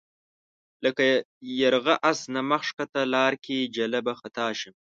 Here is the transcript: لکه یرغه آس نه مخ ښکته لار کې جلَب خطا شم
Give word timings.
لکه 0.85 1.05
یرغه 1.59 1.95
آس 2.09 2.19
نه 2.33 2.41
مخ 2.49 2.61
ښکته 2.69 3.01
لار 3.13 3.33
کې 3.45 3.57
جلَب 3.75 4.07
خطا 4.21 4.47
شم 4.59 4.73